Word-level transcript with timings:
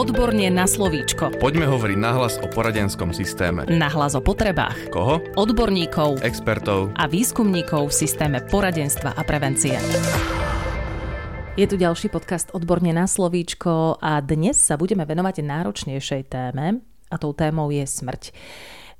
Odborne 0.00 0.48
na 0.48 0.64
slovíčko. 0.64 1.36
Poďme 1.36 1.68
hovoriť 1.68 1.98
nahlas 2.00 2.40
o 2.40 2.48
poradenskom 2.48 3.12
systéme. 3.12 3.68
Nahlas 3.68 4.16
o 4.16 4.24
potrebách. 4.24 4.88
Koho? 4.88 5.20
Odborníkov 5.36 6.24
Expertov. 6.24 6.96
a 6.96 7.04
výskumníkov 7.04 7.92
v 7.92 8.08
systéme 8.08 8.40
poradenstva 8.48 9.12
a 9.12 9.20
prevencie. 9.28 9.76
Je 11.52 11.68
tu 11.68 11.76
ďalší 11.76 12.08
podcast 12.08 12.48
Odborne 12.56 12.96
na 12.96 13.04
slovíčko 13.04 14.00
a 14.00 14.24
dnes 14.24 14.56
sa 14.56 14.80
budeme 14.80 15.04
venovať 15.04 15.44
náročnejšej 15.44 16.32
téme 16.32 16.80
a 17.12 17.16
tou 17.20 17.36
témou 17.36 17.68
je 17.68 17.84
smrť. 17.84 18.32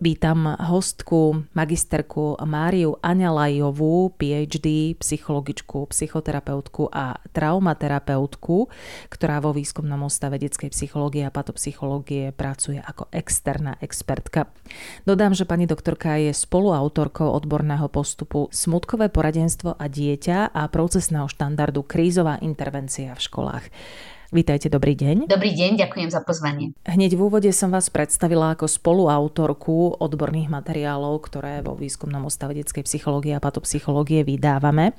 Vítam 0.00 0.48
hostku, 0.56 1.44
magisterku 1.52 2.40
Máriu 2.48 2.96
Aňalajovú, 3.04 4.16
PhD, 4.16 4.96
psychologičku, 4.96 5.92
psychoterapeutku 5.92 6.88
a 6.88 7.20
traumaterapeutku, 7.36 8.72
ktorá 9.12 9.44
vo 9.44 9.52
výskumnom 9.52 10.00
ústave 10.00 10.40
detskej 10.40 10.72
psychológie 10.72 11.28
a 11.28 11.28
patopsychológie 11.28 12.32
pracuje 12.32 12.80
ako 12.80 13.12
externá 13.12 13.76
expertka. 13.84 14.48
Dodám, 15.04 15.36
že 15.36 15.44
pani 15.44 15.68
doktorka 15.68 16.16
je 16.16 16.32
spoluautorkou 16.32 17.28
odborného 17.28 17.92
postupu 17.92 18.48
Smutkové 18.48 19.12
poradenstvo 19.12 19.76
a 19.76 19.84
dieťa 19.84 20.56
a 20.56 20.64
procesného 20.72 21.28
štandardu 21.28 21.84
Krízová 21.84 22.40
intervencia 22.40 23.12
v 23.12 23.20
školách. 23.20 23.68
Vítajte, 24.30 24.70
dobrý 24.70 24.94
deň. 24.94 25.26
Dobrý 25.26 25.50
deň, 25.58 25.74
ďakujem 25.74 26.06
za 26.14 26.22
pozvanie. 26.22 26.70
Hneď 26.86 27.18
v 27.18 27.20
úvode 27.26 27.50
som 27.50 27.74
vás 27.74 27.90
predstavila 27.90 28.54
ako 28.54 28.70
spoluautorku 28.70 29.98
odborných 29.98 30.46
materiálov, 30.46 31.18
ktoré 31.26 31.66
vo 31.66 31.74
výskumnom 31.74 32.22
ústave 32.22 32.54
detskej 32.54 32.86
psychológie 32.86 33.34
a 33.34 33.42
patopsychológie 33.42 34.22
vydávame. 34.22 34.94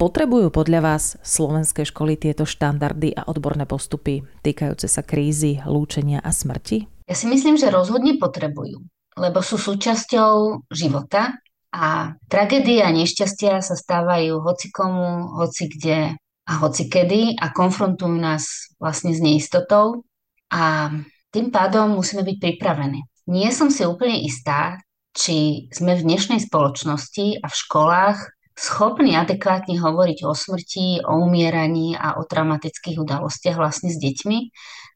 Potrebujú 0.00 0.48
podľa 0.48 0.80
vás 0.80 1.20
slovenské 1.20 1.84
školy 1.84 2.16
tieto 2.16 2.48
štandardy 2.48 3.12
a 3.12 3.28
odborné 3.28 3.68
postupy 3.68 4.24
týkajúce 4.40 4.88
sa 4.88 5.04
krízy, 5.04 5.60
lúčenia 5.68 6.24
a 6.24 6.32
smrti? 6.32 6.88
Ja 7.04 7.12
si 7.12 7.28
myslím, 7.28 7.60
že 7.60 7.68
rozhodne 7.68 8.16
potrebujú, 8.16 8.80
lebo 9.20 9.44
sú 9.44 9.60
súčasťou 9.60 10.64
života 10.72 11.44
a 11.76 12.16
tragédie 12.32 12.80
a 12.80 12.88
nešťastia 12.88 13.60
sa 13.60 13.76
stávajú 13.76 14.40
hocikomu, 14.40 15.36
hoci 15.44 15.68
kde 15.68 16.16
a 16.46 16.52
hoci 16.62 16.86
kedy 16.86 17.36
a 17.42 17.50
konfrontujú 17.50 18.16
nás 18.16 18.70
vlastne 18.78 19.10
s 19.10 19.18
neistotou 19.18 20.06
a 20.50 20.94
tým 21.34 21.50
pádom 21.50 21.98
musíme 21.98 22.22
byť 22.22 22.36
pripravení. 22.38 23.02
Nie 23.26 23.50
som 23.50 23.68
si 23.68 23.82
úplne 23.82 24.22
istá, 24.22 24.78
či 25.10 25.66
sme 25.74 25.98
v 25.98 26.06
dnešnej 26.06 26.38
spoločnosti 26.46 27.42
a 27.42 27.46
v 27.50 27.56
školách 27.66 28.18
schopní 28.56 29.12
adekvátne 29.18 29.76
hovoriť 29.76 30.24
o 30.24 30.32
smrti, 30.32 31.04
o 31.04 31.28
umieraní 31.28 31.92
a 31.92 32.16
o 32.16 32.24
traumatických 32.24 32.96
udalostiach 32.96 33.60
vlastne 33.60 33.92
s 33.92 34.00
deťmi. 34.00 34.38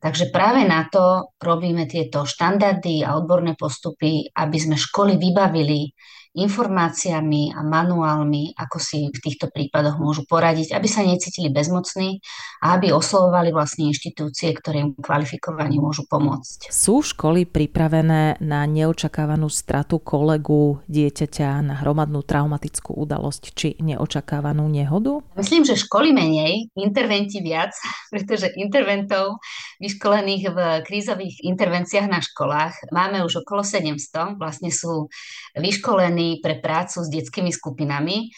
Takže 0.01 0.33
práve 0.33 0.65
na 0.65 0.89
to 0.89 1.29
robíme 1.37 1.85
tieto 1.85 2.25
štandardy 2.25 3.05
a 3.05 3.21
odborné 3.21 3.53
postupy, 3.53 4.33
aby 4.33 4.57
sme 4.57 4.81
školy 4.81 5.21
vybavili 5.21 5.93
informáciami 6.31 7.51
a 7.51 7.67
manuálmi, 7.67 8.55
ako 8.55 8.79
si 8.79 9.11
v 9.11 9.19
týchto 9.19 9.51
prípadoch 9.51 9.99
môžu 9.99 10.23
poradiť, 10.31 10.79
aby 10.79 10.87
sa 10.87 11.03
necítili 11.03 11.51
bezmocní 11.51 12.23
a 12.63 12.79
aby 12.79 12.95
oslovovali 12.95 13.51
vlastne 13.51 13.91
inštitúcie, 13.91 14.55
ktoré 14.55 14.87
im 14.87 14.91
kvalifikovane 14.95 15.75
môžu 15.83 16.07
pomôcť. 16.07 16.71
Sú 16.71 17.03
školy 17.03 17.51
pripravené 17.51 18.39
na 18.39 18.63
neočakávanú 18.71 19.51
stratu 19.51 19.99
kolegu, 19.99 20.79
dieťaťa, 20.87 21.67
na 21.67 21.75
hromadnú 21.83 22.23
traumatickú 22.23 22.95
udalosť 22.95 23.43
či 23.51 23.69
neočakávanú 23.83 24.71
nehodu? 24.71 25.27
Myslím, 25.35 25.67
že 25.67 25.75
školy 25.75 26.15
menej, 26.15 26.71
interventi 26.79 27.43
viac, 27.43 27.75
pretože 28.15 28.55
interventov 28.55 29.43
vyškolených 29.83 30.45
v 30.47 30.59
krízových 30.87 31.43
intervenciách 31.43 32.07
na 32.07 32.23
školách 32.23 32.95
máme 32.95 33.27
už 33.27 33.43
okolo 33.43 33.67
700. 33.67 34.39
Vlastne 34.39 34.71
sú 34.71 35.11
vyškolení 35.59 36.20
pripravení 36.21 36.37
pre 36.43 36.55
prácu 36.61 37.05
s 37.05 37.09
detskými 37.09 37.53
skupinami 37.53 38.29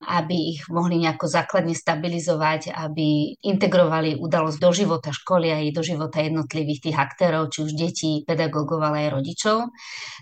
aby 0.00 0.56
ich 0.56 0.64
mohli 0.72 0.96
nejako 1.04 1.28
základne 1.28 1.76
stabilizovať, 1.76 2.72
aby 2.72 3.36
integrovali 3.44 4.16
udalosť 4.16 4.58
do 4.58 4.70
života 4.72 5.12
školy 5.12 5.52
aj 5.52 5.76
do 5.76 5.82
života 5.84 6.24
jednotlivých 6.24 6.88
tých 6.88 6.96
aktérov, 6.96 7.52
či 7.52 7.68
už 7.68 7.72
detí, 7.76 8.24
pedagógov, 8.24 8.80
ale 8.80 9.08
aj 9.08 9.20
rodičov. 9.20 9.58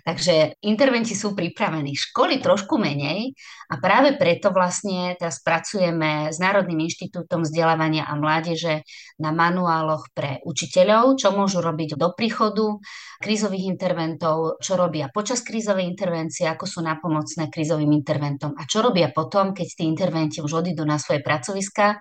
Takže 0.03 0.59
interventi 0.67 1.15
sú 1.15 1.39
pripravení. 1.39 1.95
Školy 1.95 2.43
trošku 2.43 2.75
menej 2.75 3.39
a 3.71 3.79
práve 3.79 4.19
preto 4.19 4.51
vlastne 4.51 5.15
teraz 5.15 5.39
pracujeme 5.45 6.33
s 6.35 6.43
Národným 6.43 6.89
inštitútom 6.91 7.47
vzdelávania 7.47 8.09
a 8.11 8.19
mládeže 8.19 8.83
na 9.23 9.31
manuáloch 9.31 10.11
pre 10.11 10.43
učiteľov, 10.43 11.21
čo 11.23 11.31
môžu 11.31 11.63
robiť 11.63 11.95
do 11.95 12.11
príchodu 12.17 12.83
krízových 13.23 13.69
interventov, 13.71 14.59
čo 14.59 14.75
robia 14.75 15.07
počas 15.13 15.45
krízovej 15.47 15.87
intervencie, 15.87 16.49
ako 16.51 16.65
sú 16.67 16.81
napomocné 16.83 17.47
krízovým 17.53 17.95
interventom 17.95 18.57
a 18.59 18.67
čo 18.67 18.83
robia 18.83 19.11
potom, 19.13 19.53
keď 19.53 19.68
tí 19.75 19.85
interventi 19.85 20.43
už 20.43 20.53
odídu 20.53 20.85
na 20.85 20.99
svoje 20.99 21.21
pracoviska, 21.21 21.99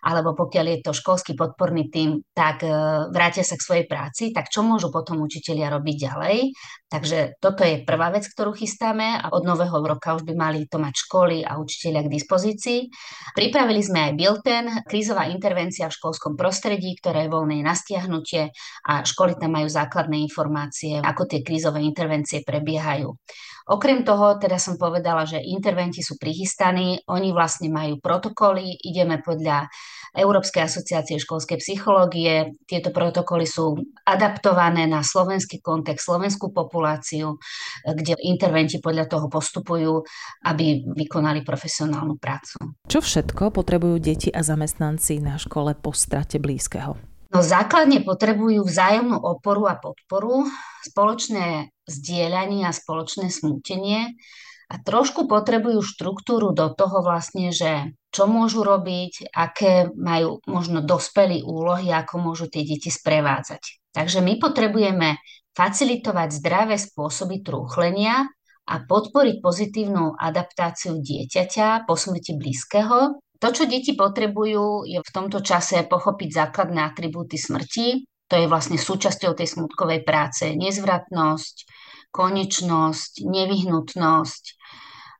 alebo 0.00 0.32
pokiaľ 0.32 0.66
je 0.66 0.78
to 0.80 0.92
školský 0.96 1.36
podporný 1.36 1.92
tým, 1.92 2.24
tak 2.32 2.64
e, 2.64 2.72
vrátia 3.12 3.44
sa 3.44 3.56
k 3.56 3.64
svojej 3.64 3.86
práci, 3.86 4.32
tak 4.32 4.48
čo 4.48 4.64
môžu 4.64 4.88
potom 4.88 5.20
učitelia 5.20 5.68
robiť 5.68 5.96
ďalej? 6.08 6.36
Takže 6.90 7.38
toto 7.38 7.62
je 7.62 7.86
prvá 7.86 8.10
vec, 8.10 8.26
ktorú 8.26 8.50
chystáme 8.50 9.22
a 9.22 9.30
od 9.30 9.46
nového 9.46 9.78
roka 9.78 10.18
už 10.18 10.26
by 10.26 10.34
mali 10.34 10.66
to 10.66 10.82
mať 10.82 10.94
školy 11.06 11.46
a 11.46 11.62
učitelia 11.62 12.02
k 12.02 12.10
dispozícii. 12.10 12.90
Pripravili 13.30 13.78
sme 13.78 14.10
aj 14.10 14.12
bilten, 14.18 14.64
krízová 14.90 15.30
intervencia 15.30 15.86
v 15.86 15.94
školskom 15.94 16.34
prostredí, 16.34 16.98
ktoré 16.98 17.30
je 17.30 17.32
voľné 17.32 17.62
na 17.62 17.78
stiahnutie 17.78 18.50
a 18.90 19.06
školy 19.06 19.38
tam 19.38 19.54
majú 19.54 19.70
základné 19.70 20.18
informácie, 20.26 20.98
ako 20.98 21.30
tie 21.30 21.46
krízové 21.46 21.86
intervencie 21.86 22.42
prebiehajú. 22.42 23.14
Okrem 23.70 24.02
toho, 24.02 24.34
teda 24.34 24.58
som 24.58 24.74
povedala, 24.74 25.22
že 25.22 25.38
interventi 25.38 26.02
sú 26.02 26.18
prichystaní, 26.18 27.06
oni 27.06 27.30
vlastne 27.30 27.70
majú 27.70 28.02
protokoly, 28.02 28.74
ideme 28.82 29.22
podľa 29.22 29.70
Európskej 30.14 30.66
asociácie 30.66 31.22
školskej 31.22 31.58
psychológie. 31.62 32.56
Tieto 32.66 32.90
protokoly 32.90 33.46
sú 33.46 33.78
adaptované 34.02 34.86
na 34.90 35.06
slovenský 35.06 35.62
kontext, 35.62 36.06
slovenskú 36.10 36.50
populáciu, 36.50 37.38
kde 37.86 38.18
interventi 38.26 38.82
podľa 38.82 39.06
toho 39.06 39.26
postupujú, 39.30 40.02
aby 40.46 40.82
vykonali 40.94 41.46
profesionálnu 41.46 42.18
prácu. 42.18 42.58
Čo 42.90 43.00
všetko 43.02 43.54
potrebujú 43.54 43.96
deti 44.02 44.28
a 44.34 44.42
zamestnanci 44.42 45.22
na 45.22 45.38
škole 45.38 45.78
po 45.78 45.94
strate 45.94 46.42
blízkeho? 46.42 46.98
No 47.30 47.46
základne 47.46 48.02
potrebujú 48.02 48.66
vzájomnú 48.66 49.14
oporu 49.22 49.70
a 49.70 49.78
podporu, 49.78 50.50
spoločné 50.82 51.70
zdieľanie 51.86 52.66
a 52.66 52.74
spoločné 52.74 53.30
smútenie 53.30 54.18
a 54.70 54.74
trošku 54.78 55.26
potrebujú 55.26 55.82
štruktúru 55.82 56.54
do 56.54 56.70
toho 56.70 57.02
vlastne, 57.02 57.50
že 57.50 57.90
čo 58.14 58.30
môžu 58.30 58.62
robiť, 58.62 59.34
aké 59.34 59.90
majú 59.98 60.38
možno 60.46 60.78
dospelí 60.78 61.42
úlohy, 61.42 61.90
ako 61.90 62.22
môžu 62.22 62.46
tie 62.46 62.62
deti 62.62 62.88
sprevádzať. 62.88 63.90
Takže 63.90 64.22
my 64.22 64.38
potrebujeme 64.38 65.18
facilitovať 65.58 66.28
zdravé 66.30 66.78
spôsoby 66.78 67.42
trúchlenia 67.42 68.30
a 68.70 68.74
podporiť 68.86 69.42
pozitívnu 69.42 70.14
adaptáciu 70.14 71.02
dieťaťa 71.02 71.90
po 71.90 71.98
smrti 71.98 72.38
blízkeho 72.38 73.18
to, 73.40 73.48
čo 73.56 73.64
deti 73.64 73.96
potrebujú, 73.96 74.84
je 74.84 75.00
v 75.00 75.10
tomto 75.16 75.40
čase 75.40 75.88
pochopiť 75.88 76.28
základné 76.28 76.84
atribúty 76.84 77.40
smrti. 77.40 78.04
To 78.28 78.36
je 78.36 78.46
vlastne 78.46 78.76
súčasťou 78.76 79.32
tej 79.32 79.48
smutkovej 79.48 80.04
práce. 80.04 80.52
Nezvratnosť, 80.52 81.64
konečnosť, 82.12 83.24
nevyhnutnosť. 83.24 84.59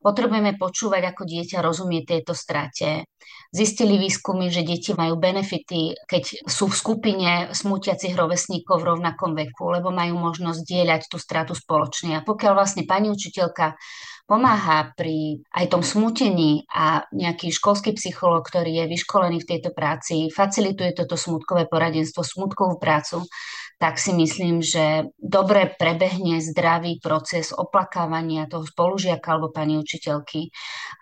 Potrebujeme 0.00 0.56
počúvať, 0.56 1.12
ako 1.12 1.28
dieťa 1.28 1.60
rozumie 1.60 2.08
tejto 2.08 2.32
strate. 2.32 3.04
Zistili 3.52 4.00
výskumy, 4.00 4.48
že 4.48 4.64
deti 4.64 4.96
majú 4.96 5.20
benefity, 5.20 5.92
keď 6.08 6.48
sú 6.48 6.72
v 6.72 6.78
skupine 6.80 7.30
smutiacich 7.52 8.16
rovesníkov 8.16 8.80
v 8.80 8.96
rovnakom 8.96 9.36
veku, 9.36 9.68
lebo 9.68 9.92
majú 9.92 10.16
možnosť 10.16 10.64
dieľať 10.64 11.02
tú 11.12 11.20
stratu 11.20 11.52
spoločne. 11.52 12.16
A 12.16 12.24
pokiaľ 12.24 12.52
vlastne 12.56 12.88
pani 12.88 13.12
učiteľka 13.12 13.76
pomáha 14.24 14.94
pri 14.94 15.42
aj 15.52 15.66
tom 15.68 15.82
smutení 15.82 16.64
a 16.70 17.02
nejaký 17.12 17.50
školský 17.50 17.98
psychológ, 17.98 18.46
ktorý 18.46 18.80
je 18.80 18.84
vyškolený 18.96 19.42
v 19.42 19.48
tejto 19.52 19.74
práci, 19.74 20.30
facilituje 20.30 20.94
toto 20.94 21.18
smutkové 21.18 21.66
poradenstvo, 21.66 22.22
smutkovú 22.24 22.78
prácu, 22.78 23.26
tak 23.80 23.96
si 23.96 24.12
myslím, 24.12 24.60
že 24.60 25.08
dobre 25.16 25.72
prebehne 25.72 26.44
zdravý 26.44 27.00
proces 27.00 27.48
oplakávania 27.48 28.44
toho 28.44 28.68
spolužiaka 28.68 29.24
alebo 29.32 29.48
pani 29.48 29.80
učiteľky. 29.80 30.52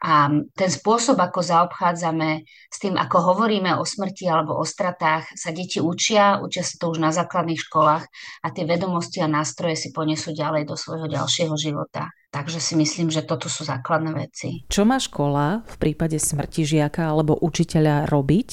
A 0.07 0.31
ten 0.55 0.71
spôsob, 0.71 1.19
ako 1.19 1.43
zaobchádzame 1.43 2.47
s 2.71 2.79
tým, 2.79 2.95
ako 2.95 3.35
hovoríme 3.35 3.75
o 3.75 3.83
smrti 3.83 4.31
alebo 4.31 4.55
o 4.55 4.63
stratách, 4.63 5.27
sa 5.35 5.51
deti 5.51 5.83
učia, 5.83 6.39
učia 6.39 6.63
sa 6.63 6.79
to 6.79 6.95
už 6.95 7.03
na 7.03 7.11
základných 7.11 7.59
školách 7.59 8.07
a 8.47 8.47
tie 8.55 8.63
vedomosti 8.63 9.19
a 9.19 9.27
nástroje 9.27 9.75
si 9.75 9.89
ponesú 9.91 10.31
ďalej 10.31 10.71
do 10.71 10.79
svojho 10.79 11.11
ďalšieho 11.11 11.59
života. 11.59 12.15
Takže 12.31 12.63
si 12.63 12.79
myslím, 12.79 13.11
že 13.11 13.27
toto 13.27 13.51
sú 13.51 13.67
základné 13.67 14.15
veci. 14.15 14.63
Čo 14.71 14.87
má 14.87 15.03
škola 15.03 15.67
v 15.67 15.77
prípade 15.83 16.21
smrti 16.21 16.63
žiaka 16.63 17.11
alebo 17.11 17.35
učiteľa 17.35 18.07
robiť, 18.07 18.51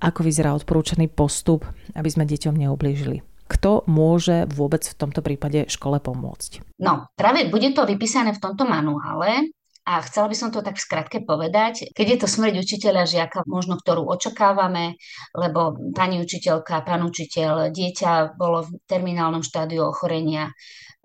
Ako 0.00 0.24
vyzerá 0.24 0.56
odporúčaný 0.56 1.12
postup, 1.12 1.68
aby 1.92 2.08
sme 2.08 2.24
deťom 2.24 2.56
neublížili? 2.56 3.29
Kto 3.50 3.82
môže 3.90 4.46
vôbec 4.46 4.86
v 4.86 4.94
tomto 4.94 5.26
prípade 5.26 5.66
škole 5.66 5.98
pomôcť? 5.98 6.78
No, 6.78 7.10
práve 7.18 7.50
bude 7.50 7.74
to 7.74 7.82
vypísané 7.82 8.30
v 8.30 8.42
tomto 8.42 8.62
manuále, 8.62 9.50
a 9.90 10.04
chcela 10.06 10.30
by 10.30 10.36
som 10.36 10.52
to 10.52 10.62
tak 10.62 10.78
v 10.78 10.86
skratke 10.86 11.18
povedať, 11.24 11.90
keď 11.96 12.06
je 12.06 12.18
to 12.22 12.28
smrť 12.30 12.54
učiteľa 12.62 13.10
žiaka, 13.10 13.42
možno 13.48 13.74
ktorú 13.80 14.06
očakávame, 14.06 15.00
lebo 15.34 15.74
pani 15.96 16.22
učiteľka, 16.22 16.84
pán 16.86 17.02
učiteľ, 17.02 17.74
dieťa 17.74 18.36
bolo 18.38 18.68
v 18.68 18.76
terminálnom 18.86 19.40
štádiu 19.40 19.88
ochorenia, 19.88 20.52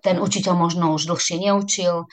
ten 0.05 0.21
učiteľ 0.21 0.53
možno 0.53 0.93
už 0.93 1.09
dlhšie 1.09 1.41
neučil, 1.41 2.05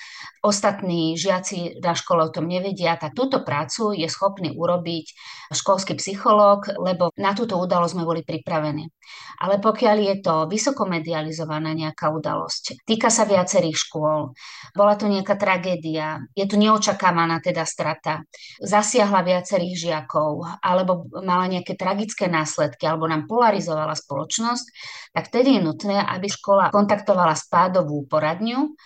ostatní 0.43 1.15
žiaci 1.15 1.79
na 1.79 1.95
škole 1.95 2.27
o 2.27 2.33
tom 2.35 2.51
nevedia, 2.51 2.99
tak 2.99 3.15
túto 3.15 3.45
prácu 3.47 3.95
je 3.95 4.09
schopný 4.11 4.57
urobiť 4.57 5.07
školský 5.55 5.95
psychológ, 6.01 6.67
lebo 6.81 7.15
na 7.21 7.37
túto 7.37 7.61
udalosť 7.61 7.93
sme 7.95 8.09
boli 8.09 8.27
pripravení. 8.27 8.91
Ale 9.39 9.63
pokiaľ 9.63 9.97
je 10.03 10.15
to 10.25 10.35
vysokomedializovaná 10.51 11.77
nejaká 11.77 12.11
udalosť, 12.11 12.83
týka 12.83 13.13
sa 13.13 13.23
viacerých 13.23 13.77
škôl, 13.77 14.35
bola 14.75 14.95
to 14.99 15.07
nejaká 15.07 15.39
tragédia, 15.39 16.25
je 16.35 16.49
tu 16.49 16.59
neočakávaná 16.59 17.39
teda 17.39 17.63
strata, 17.63 18.27
zasiahla 18.59 19.23
viacerých 19.23 19.75
žiakov, 19.79 20.43
alebo 20.59 21.07
mala 21.23 21.47
nejaké 21.47 21.79
tragické 21.79 22.27
následky, 22.27 22.83
alebo 22.89 23.07
nám 23.07 23.31
polarizovala 23.31 23.95
spoločnosť, 23.95 24.67
tak 25.15 25.29
vtedy 25.31 25.59
je 25.59 25.61
nutné, 25.63 25.97
aby 26.03 26.27
škola 26.27 26.73
kontaktovala 26.75 27.37
spádovú 27.83 28.07
poradňu, 28.07 28.79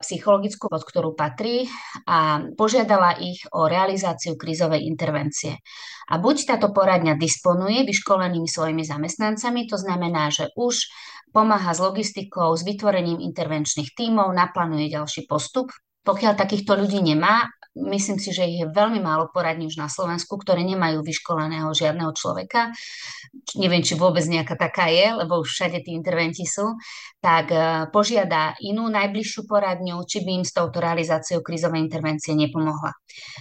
psychologickú, 0.00 0.72
pod 0.72 0.82
ktorú 0.88 1.12
patrí 1.12 1.68
a 2.08 2.48
požiadala 2.56 3.20
ich 3.20 3.44
o 3.52 3.68
realizáciu 3.68 4.40
krízovej 4.40 4.88
intervencie. 4.88 5.60
A 6.08 6.16
buď 6.16 6.56
táto 6.56 6.72
poradňa 6.72 7.20
disponuje 7.20 7.84
vyškolenými 7.84 8.48
svojimi 8.48 8.88
zamestnancami, 8.88 9.68
to 9.68 9.76
znamená, 9.76 10.32
že 10.32 10.48
už 10.56 10.88
pomáha 11.28 11.76
s 11.76 11.82
logistikou, 11.82 12.56
s 12.56 12.64
vytvorením 12.64 13.20
intervenčných 13.20 13.92
tímov, 13.92 14.32
naplánuje 14.32 14.96
ďalší 14.96 15.28
postup. 15.28 15.68
Pokiaľ 16.08 16.40
takýchto 16.40 16.72
ľudí 16.72 17.04
nemá, 17.04 17.44
myslím 17.86 18.18
si, 18.18 18.34
že 18.34 18.42
ich 18.42 18.64
je 18.64 18.68
veľmi 18.68 18.98
málo 18.98 19.30
poradní 19.30 19.70
už 19.70 19.78
na 19.78 19.86
Slovensku, 19.86 20.34
ktoré 20.36 20.66
nemajú 20.66 21.06
vyškoleného 21.06 21.70
žiadneho 21.70 22.10
človeka. 22.12 22.74
Neviem, 23.54 23.86
či 23.86 23.94
vôbec 23.94 24.26
nejaká 24.26 24.58
taká 24.58 24.90
je, 24.90 25.14
lebo 25.14 25.38
už 25.38 25.48
všade 25.48 25.86
tí 25.86 25.94
interventi 25.94 26.42
sú. 26.42 26.74
Tak 27.22 27.46
e, 27.50 27.58
požiada 27.94 28.58
inú 28.58 28.90
najbližšiu 28.90 29.46
poradňu, 29.46 30.02
či 30.04 30.26
by 30.26 30.42
im 30.42 30.44
s 30.44 30.52
touto 30.54 30.82
realizáciou 30.82 31.40
krízovej 31.40 31.78
intervencie 31.78 32.34
nepomohla. 32.34 32.90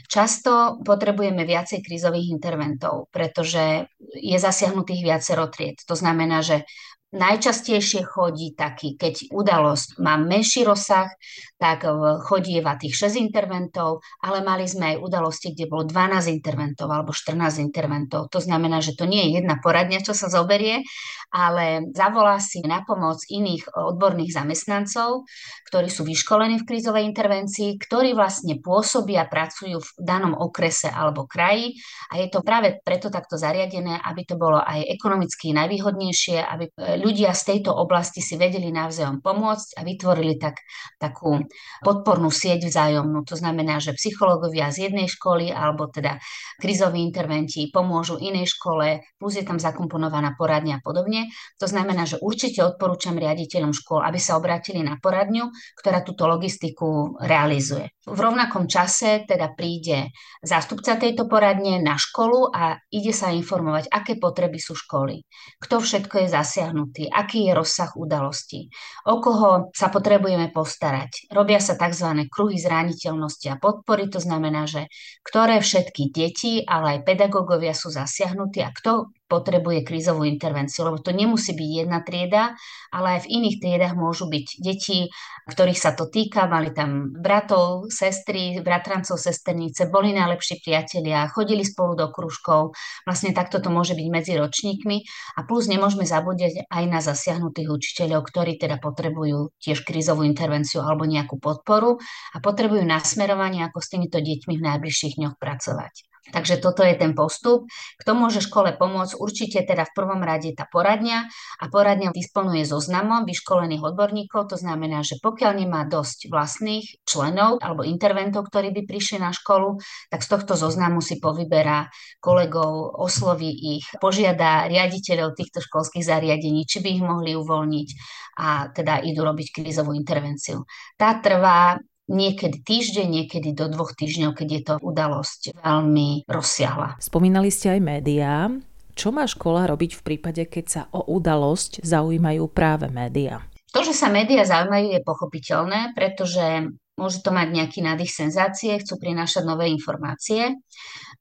Často 0.06 0.81
potrebujeme 0.86 1.42
viacej 1.44 1.81
krízových 1.81 2.30
interventov, 2.30 3.10
pretože 3.10 3.90
je 4.13 4.38
zasiahnutých 4.38 5.01
viacero 5.01 5.50
tried. 5.50 5.81
To 5.90 5.95
znamená, 5.98 6.45
že 6.45 6.68
Najčastejšie 7.07 8.04
chodí 8.04 8.51
taký, 8.51 9.00
keď 9.00 9.31
udalosť 9.31 9.95
má 10.04 10.19
menší 10.19 10.68
rozsah, 10.68 11.07
tak 11.56 11.88
chodieva 12.27 12.75
tých 12.75 13.07
6 13.07 13.15
interventov, 13.15 14.04
ale 14.19 14.44
mali 14.44 14.68
sme 14.68 14.92
aj 14.94 14.98
udalosti, 15.00 15.56
kde 15.56 15.71
bolo 15.71 15.88
12 15.88 16.27
interventov 16.27 16.92
alebo 16.92 17.15
14 17.15 17.63
interventov. 17.63 18.27
To 18.27 18.44
znamená, 18.44 18.83
že 18.83 18.94
to 19.00 19.07
nie 19.07 19.24
je 19.24 19.39
jedna 19.39 19.56
poradňa, 19.63 20.04
čo 20.04 20.12
sa 20.12 20.27
zoberie, 20.27 20.83
ale 21.31 21.88
zavolá 21.95 22.44
si 22.44 22.59
na 22.68 22.83
pomoc 22.83 23.24
iných 23.31 23.71
odborných 23.71 24.36
zamestnancov, 24.36 25.24
ktorí 25.71 25.88
sú 25.88 26.04
vyškolení 26.04 26.59
v 26.59 26.68
krízovej 26.68 27.07
intervencii, 27.07 27.80
ktorí 27.88 28.19
vlastne 28.19 28.59
pôsobia, 28.59 29.31
pracujú 29.31 29.80
v 29.80 29.89
danom 29.95 30.36
okrese 30.36 30.92
alebo 30.92 31.24
kraji 31.24 31.80
a 32.12 32.19
je 32.19 32.27
to 32.27 32.44
práve 32.44 32.83
preto 32.83 33.07
takto 33.07 33.39
zariadené, 33.39 33.95
aby 34.04 34.27
to 34.27 34.36
bolo 34.36 34.59
aj 34.59 34.83
ekonomicky 34.92 35.56
najvýhodnejšie, 35.56 36.44
aby 36.44 36.68
ľudia 36.99 37.33
z 37.33 37.44
tejto 37.53 37.73
oblasti 37.73 38.21
si 38.21 38.38
vedeli 38.38 38.69
navzájom 38.69 39.21
pomôcť 39.21 39.77
a 39.77 39.81
vytvorili 39.81 40.38
tak, 40.38 40.61
takú 41.01 41.41
podpornú 41.81 42.29
sieť 42.29 42.69
vzájomnú. 42.69 43.25
To 43.25 43.35
znamená, 43.38 43.81
že 43.81 43.97
psychológovia 43.97 44.69
z 44.69 44.89
jednej 44.89 45.09
školy 45.09 45.49
alebo 45.49 45.89
teda 45.89 46.21
krizoví 46.61 47.01
interventi 47.01 47.69
pomôžu 47.73 48.21
inej 48.21 48.53
škole, 48.53 49.01
plus 49.17 49.33
je 49.38 49.45
tam 49.45 49.57
zakomponovaná 49.57 50.38
poradňa 50.38 50.79
a 50.79 50.83
podobne. 50.83 51.31
To 51.57 51.65
znamená, 51.65 52.05
že 52.05 52.21
určite 52.21 52.61
odporúčam 52.61 53.17
riaditeľom 53.17 53.73
škôl, 53.73 54.05
aby 54.05 54.19
sa 54.21 54.38
obratili 54.38 54.85
na 54.85 55.01
poradňu, 55.01 55.49
ktorá 55.79 56.05
túto 56.05 56.29
logistiku 56.29 57.17
realizuje. 57.21 57.96
V 58.07 58.15
rovnakom 58.15 58.71
čase 58.71 59.27
teda 59.27 59.51
príde 59.51 60.15
zástupca 60.39 60.95
tejto 60.95 61.27
poradne 61.27 61.83
na 61.83 62.00
školu 62.00 62.48
a 62.56 62.80
ide 62.88 63.12
sa 63.12 63.36
informovať, 63.36 63.92
aké 63.92 64.15
potreby 64.15 64.63
sú 64.63 64.80
školy, 64.80 65.27
kto 65.59 65.83
všetko 65.83 66.24
je 66.24 66.27
zasiahnutý, 66.31 67.04
aký 67.12 67.51
je 67.51 67.51
rozsah 67.51 67.92
udalostí, 68.00 68.71
o 69.12 69.19
koho 69.19 69.75
sa 69.75 69.92
potrebujeme 69.92 70.56
postarať. 70.56 71.27
Robia 71.36 71.59
sa 71.59 71.75
tzv. 71.75 72.31
kruhy 72.31 72.56
zraniteľnosti 72.56 73.48
a 73.51 73.59
podpory, 73.59 74.07
to 74.07 74.24
znamená, 74.24 74.63
že 74.63 74.88
ktoré 75.27 75.59
všetky 75.59 76.07
deti, 76.07 76.63
ale 76.63 77.04
aj 77.04 77.12
pedagógovia 77.12 77.75
sú 77.75 77.92
zasiahnutí 77.92 78.63
a 78.63 78.71
kto 78.71 79.12
potrebuje 79.27 79.83
krízovú 79.83 80.24
intervenciu, 80.24 80.88
lebo 80.88 81.03
to 81.03 81.12
nemusí 81.12 81.51
byť 81.51 81.69
jedna 81.83 82.00
trieda, 82.01 82.56
ale 82.95 83.19
aj 83.19 83.27
v 83.27 83.31
iných 83.39 83.57
triedach 83.59 83.94
môžu 83.94 84.31
byť 84.31 84.47
deti, 84.63 85.12
ktorých 85.47 85.79
sa 85.79 85.91
to 85.95 86.07
týka, 86.07 86.47
mali 86.47 86.71
tam 86.71 87.12
bratov, 87.12 87.91
sestry, 87.91 88.59
bratrancov, 88.63 89.19
sesternice, 89.19 89.91
boli 89.91 90.15
najlepší 90.15 90.63
priatelia, 90.63 91.27
chodili 91.31 91.68
spolu 91.68 92.00
do 92.00 92.07
kružkov, 92.12 92.75
vlastne 93.03 93.35
takto 93.35 93.59
to 93.59 93.68
môže 93.68 93.95
byť 93.95 94.07
medzi 94.07 94.33
ročníkmi. 94.39 94.97
A 95.38 95.44
plus 95.44 95.68
nemôžeme 95.68 96.07
zabúdať 96.07 96.68
aj 96.71 96.83
na 96.88 97.00
zasiahnutých 97.03 97.68
učiteľov, 97.68 98.27
ktorí 98.31 98.56
teda 98.56 98.80
potrebujú 98.80 99.51
tiež 99.59 99.83
krízovú 99.83 100.23
intervenciu 100.23 100.83
alebo 100.83 101.03
nejakú 101.03 101.35
podporu 101.39 102.00
a 102.31 102.38
potrebujú 102.39 102.83
nasmerovanie, 102.88 103.68
ako 103.68 103.80
s 103.83 103.91
týmito 103.91 104.18
deťmi 104.23 104.53
v 104.56 104.65
najbližších 104.65 105.19
dňoch 105.19 105.35
pracovať. 105.35 106.06
Takže 106.31 106.59
toto 106.59 106.83
je 106.83 106.95
ten 106.95 107.15
postup. 107.15 107.68
Kto 108.00 108.12
môže 108.18 108.44
škole 108.44 108.75
pomôcť? 108.75 109.15
Určite 109.15 109.63
teda 109.63 109.88
v 109.88 109.95
prvom 109.95 110.21
rade 110.24 110.51
tá 110.51 110.68
poradňa 110.68 111.27
a 111.62 111.65
poradňa 111.71 112.12
disponuje 112.12 112.68
zoznamom 112.68 113.24
vyškolených 113.24 113.83
odborníkov. 113.83 114.51
To 114.51 114.57
znamená, 114.59 115.03
že 115.07 115.19
pokiaľ 115.24 115.51
nemá 115.63 115.88
dosť 115.88 116.27
vlastných 116.27 117.07
členov 117.07 117.63
alebo 117.63 117.88
interventov, 117.88 118.51
ktorí 118.51 118.75
by 118.75 118.81
prišli 118.83 119.18
na 119.24 119.31
školu, 119.31 119.79
tak 120.12 120.24
z 120.24 120.27
tohto 120.27 120.53
zoznamu 120.59 121.00
si 121.00 121.19
povyberá 121.24 121.88
kolegov, 122.19 122.97
osloví 123.00 123.80
ich, 123.80 123.85
požiada 124.03 124.68
riaditeľov 124.68 125.38
týchto 125.38 125.63
školských 125.63 126.03
zariadení, 126.03 126.68
či 126.68 126.83
by 126.83 126.89
ich 126.91 127.03
mohli 127.03 127.31
uvoľniť 127.35 127.89
a 128.37 128.69
teda 128.69 129.02
idú 129.02 129.25
robiť 129.25 129.47
krízovú 129.49 129.97
intervenciu. 129.97 130.68
Tá 130.94 131.18
trvá 131.18 131.81
niekedy 132.07 132.64
týždeň, 132.64 133.07
niekedy 133.07 133.52
do 133.52 133.68
dvoch 133.68 133.94
týždňov, 133.94 134.31
keď 134.33 134.47
je 134.47 134.61
to 134.64 134.73
udalosť 134.80 135.42
veľmi 135.59 136.26
rozsiahla. 136.28 136.97
Spomínali 136.99 137.52
ste 137.52 137.78
aj 137.78 137.81
médiá. 137.83 138.52
Čo 138.97 139.14
má 139.14 139.30
škola 139.30 139.69
robiť 139.69 140.02
v 140.02 140.02
prípade, 140.02 140.42
keď 140.49 140.66
sa 140.66 140.81
o 140.90 141.06
udalosť 141.06 141.85
zaujímajú 141.85 142.49
práve 142.49 142.90
médiá? 142.90 143.45
To, 143.76 143.85
že 143.85 143.94
sa 143.94 144.09
médiá 144.09 144.42
zaujímajú, 144.42 144.90
je 144.90 145.02
pochopiteľné, 145.06 145.94
pretože 145.94 146.73
môže 146.97 147.21
to 147.21 147.30
mať 147.30 147.47
nejaký 147.54 147.80
nádych 147.85 148.09
senzácie, 148.09 148.81
chcú 148.81 148.97
prinášať 148.97 149.45
nové 149.45 149.69
informácie. 149.69 150.57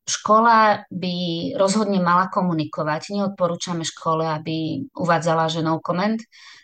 Škola 0.08 0.88
by 0.88 1.14
rozhodne 1.58 2.00
mala 2.00 2.32
komunikovať. 2.32 3.12
Neodporúčame 3.12 3.84
škole, 3.84 4.24
aby 4.24 4.86
uvádzala, 4.96 5.52
že 5.52 5.60
no 5.60 5.82
comment, 5.82 6.16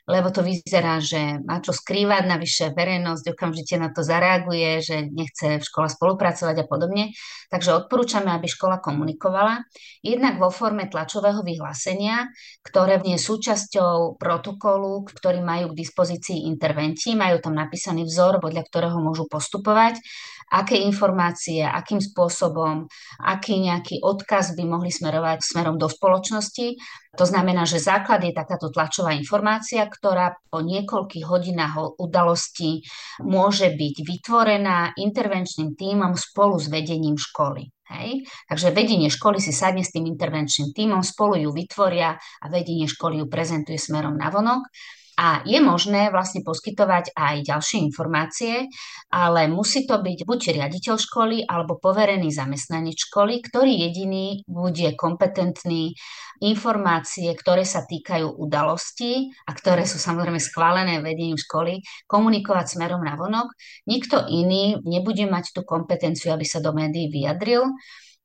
lebo 0.06 0.34
to 0.34 0.42
vyzerá, 0.42 0.98
že 0.98 1.38
má 1.46 1.62
čo 1.62 1.70
skrývať, 1.70 2.26
navyše 2.26 2.64
verejnosť 2.74 3.34
okamžite 3.34 3.78
na 3.78 3.94
to 3.94 4.02
zareaguje, 4.02 4.82
že 4.82 4.96
nechce 5.10 5.62
škola 5.62 5.86
spolupracovať 5.86 6.56
a 6.62 6.66
podobne. 6.66 7.14
Takže 7.50 7.86
odporúčame, 7.86 8.30
aby 8.34 8.50
škola 8.50 8.82
komunikovala, 8.82 9.62
jednak 10.02 10.42
vo 10.42 10.50
forme 10.50 10.90
tlačového 10.90 11.46
vyhlásenia, 11.46 12.30
ktoré 12.66 12.98
je 13.02 13.18
súčasťou 13.18 14.18
protokolu, 14.18 15.06
ktorý 15.06 15.38
majú 15.42 15.70
k 15.70 15.78
dispozícii 15.82 16.50
interventi, 16.50 17.14
majú 17.14 17.38
tam 17.38 17.54
napísaný 17.54 18.06
vzor, 18.06 18.42
podľa 18.42 18.62
ktorého 18.66 18.98
môžu 19.02 19.26
postupovať, 19.26 19.98
aké 20.54 20.78
informácie, 20.78 21.66
akým 21.66 21.98
spôsobom, 21.98 22.86
aký 23.18 23.58
nejaký 23.58 23.98
odkaz 24.00 24.54
by 24.54 24.62
mohli 24.62 24.94
smerovať 24.94 25.42
smerom 25.42 25.76
do 25.76 25.90
spoločnosti 25.90 26.78
to 27.12 27.28
znamená, 27.28 27.68
že 27.68 27.76
základ 27.76 28.24
je 28.24 28.32
takáto 28.32 28.72
tlačová 28.72 29.12
informácia, 29.12 29.84
ktorá 29.84 30.32
po 30.48 30.64
niekoľkých 30.64 31.28
hodinách 31.28 32.00
udalosti 32.00 32.80
môže 33.20 33.68
byť 33.68 33.96
vytvorená 34.00 34.96
intervenčným 34.96 35.76
tímom 35.76 36.16
spolu 36.16 36.56
s 36.56 36.72
vedením 36.72 37.20
školy. 37.20 37.68
Hej? 37.92 38.24
Takže 38.48 38.72
vedenie 38.72 39.12
školy 39.12 39.44
si 39.44 39.52
sadne 39.52 39.84
s 39.84 39.92
tým 39.92 40.08
intervenčným 40.08 40.72
tímom, 40.72 41.04
spolu 41.04 41.36
ju 41.36 41.52
vytvoria 41.52 42.16
a 42.16 42.44
vedenie 42.48 42.88
školy 42.88 43.20
ju 43.20 43.28
prezentuje 43.28 43.76
smerom 43.76 44.16
na 44.16 44.32
vonok. 44.32 44.64
A 45.20 45.44
je 45.44 45.60
možné 45.60 46.08
vlastne 46.08 46.40
poskytovať 46.40 47.12
aj 47.12 47.44
ďalšie 47.44 47.84
informácie, 47.84 48.72
ale 49.12 49.44
musí 49.44 49.84
to 49.84 50.00
byť 50.00 50.18
buď 50.24 50.40
riaditeľ 50.56 50.96
školy 50.96 51.44
alebo 51.44 51.76
poverený 51.76 52.32
zamestnanec 52.32 52.96
školy, 52.96 53.44
ktorý 53.44 53.72
jediný 53.88 54.40
bude 54.48 54.96
kompetentný 54.96 55.92
informácie, 56.42 57.28
ktoré 57.36 57.62
sa 57.62 57.84
týkajú 57.84 58.40
udalostí 58.40 59.30
a 59.46 59.52
ktoré 59.52 59.84
sú 59.86 60.00
samozrejme 60.00 60.40
schválené 60.40 60.98
vedením 61.04 61.38
školy, 61.38 61.84
komunikovať 62.08 62.74
smerom 62.74 63.04
na 63.04 63.14
vonok. 63.14 63.52
Nikto 63.86 64.26
iný 64.26 64.80
nebude 64.82 65.28
mať 65.28 65.54
tú 65.54 65.62
kompetenciu, 65.62 66.34
aby 66.34 66.42
sa 66.48 66.58
do 66.58 66.74
médií 66.74 67.12
vyjadril 67.12 67.68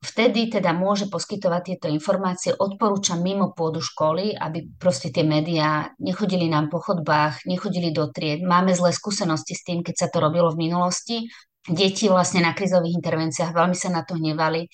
vtedy 0.01 0.53
teda 0.53 0.73
môže 0.73 1.09
poskytovať 1.09 1.61
tieto 1.63 1.87
informácie. 1.89 2.53
Odporúčam 2.53 3.21
mimo 3.21 3.53
pôdu 3.53 3.81
školy, 3.81 4.37
aby 4.37 4.69
proste 4.77 5.09
tie 5.09 5.25
médiá 5.25 5.91
nechodili 5.97 6.45
nám 6.45 6.69
po 6.69 6.77
chodbách, 6.77 7.45
nechodili 7.49 7.89
do 7.89 8.09
tried. 8.13 8.45
Máme 8.45 8.73
zlé 8.77 8.93
skúsenosti 8.93 9.57
s 9.57 9.65
tým, 9.65 9.81
keď 9.81 9.95
sa 9.95 10.07
to 10.13 10.21
robilo 10.21 10.53
v 10.53 10.69
minulosti. 10.69 11.25
Deti 11.67 12.07
vlastne 12.07 12.45
na 12.45 12.55
krizových 12.55 12.95
intervenciách 12.95 13.51
veľmi 13.51 13.75
sa 13.75 13.91
na 13.91 14.07
to 14.07 14.15
hnevali 14.15 14.69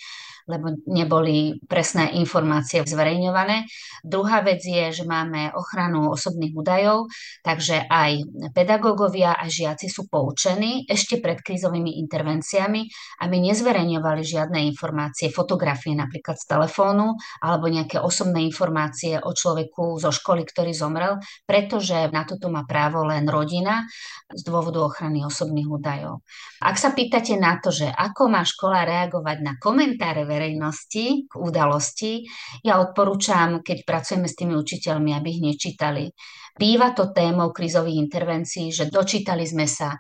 lebo 0.48 0.76
neboli 0.88 1.58
presné 1.66 2.14
informácie 2.20 2.84
zverejňované. 2.84 3.66
Druhá 4.04 4.44
vec 4.44 4.62
je, 4.64 4.92
že 4.92 5.06
máme 5.08 5.56
ochranu 5.56 6.12
osobných 6.12 6.54
údajov, 6.54 7.08
takže 7.42 7.88
aj 7.88 8.24
pedagógovia 8.52 9.36
a 9.36 9.48
žiaci 9.48 9.88
sú 9.88 10.08
poučení 10.12 10.84
ešte 10.86 11.24
pred 11.24 11.40
krízovými 11.40 11.98
intervenciami, 12.04 12.82
aby 13.24 13.36
nezverejňovali 13.40 14.22
žiadne 14.22 14.60
informácie, 14.68 15.32
fotografie 15.32 15.96
napríklad 15.96 16.36
z 16.36 16.46
telefónu 16.46 17.16
alebo 17.40 17.72
nejaké 17.72 18.00
osobné 18.04 18.44
informácie 18.44 19.18
o 19.20 19.32
človeku 19.32 19.98
zo 20.00 20.12
školy, 20.12 20.44
ktorý 20.44 20.72
zomrel, 20.76 21.20
pretože 21.48 22.12
na 22.12 22.28
toto 22.28 22.52
má 22.52 22.68
právo 22.68 23.08
len 23.08 23.26
rodina 23.26 23.88
z 24.30 24.42
dôvodu 24.44 24.84
ochrany 24.84 25.24
osobných 25.24 25.70
údajov. 25.70 26.26
Ak 26.64 26.76
sa 26.80 26.92
pýtate 26.92 27.36
na 27.40 27.60
to, 27.60 27.72
že 27.72 27.88
ako 27.88 28.32
má 28.32 28.44
škola 28.44 28.84
reagovať 28.84 29.38
na 29.44 29.54
komentáre 29.60 30.24
verejnosti 30.34 31.30
k 31.30 31.34
udalosti, 31.38 32.25
ja 32.66 32.82
odporúčam, 32.82 33.62
keď 33.62 33.86
pracujeme 33.86 34.25
s 34.25 34.34
tými 34.34 34.58
učiteľmi, 34.58 35.13
aby 35.13 35.28
ich 35.30 35.42
nečítali. 35.46 36.10
Býva 36.58 36.94
to 36.98 37.13
témou 37.13 37.54
krizových 37.54 38.02
intervencií, 38.02 38.74
že 38.74 38.90
dočítali 38.90 39.46
sme 39.46 39.70
sa 39.70 39.94